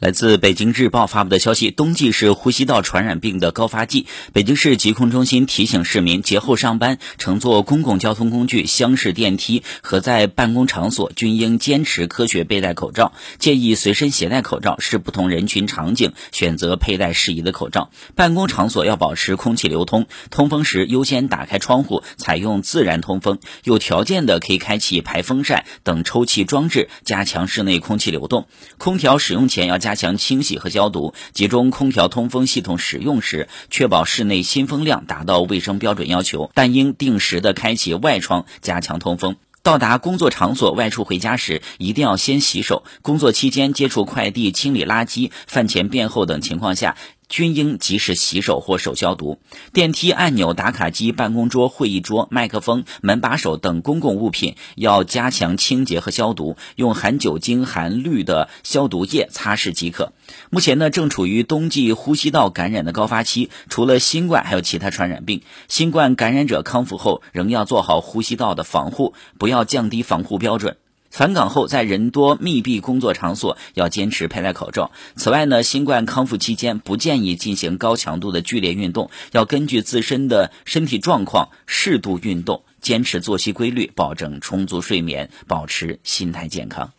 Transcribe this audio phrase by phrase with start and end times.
[0.00, 4.06] 来自北京日报发布的消息，冬季是呼吸道传染病的高发季。
[4.32, 13.12] 北京市疾控中心提醒市民，节后上班乘坐公共交通工具、厢式电梯和在办公场所均应坚持科学佩戴口罩。
[13.38, 17.90] 建议随身携带口罩，视不同人群场景选择佩戴适宜的口罩。
[18.14, 23.38] 办公场所要保持空气流通，通风时优先打开窗户，采用自然通风。
[23.64, 28.46] 有条件的可以开启排风扇等抽气装置，加强室内空气流动。
[28.78, 29.89] 空调使用前要加。
[29.90, 39.34] 加强清洗和消毒，集中空调通风系统使用时，确保室内新风量达到卫生标准要求，但应定时的开启外窗，加强通风。
[39.64, 42.84] 到达工作场所、外出回家时，一定要先洗手。
[43.02, 46.94] 工作期间接触快递、清理垃圾、饭前便后等情况下。
[47.30, 49.38] 均应及时洗手或手消毒。
[49.72, 60.12] 电梯按钮、打卡机、办公桌、会议桌、麦克风、门把手等公共物品要加强清洁和消毒，用含酒精、含氯的消毒液擦拭即可。
[60.50, 65.42] 目前呢，正处于冬季呼吸道感染的高发期，除了新冠，还有其他传染病。
[65.68, 70.76] 新冠感染者康复后，仍要做好呼吸道的防护，不要降低防护标准。
[71.10, 74.92] 返岗后，在人多密闭工作场所要坚持佩戴口罩。
[75.16, 86.92] 此外呢，新冠康复期间不建议进行高强度的剧烈运动，要根据自身的身体状况适度运动，坚持作息规律，保证充足睡眠，保持心态健康。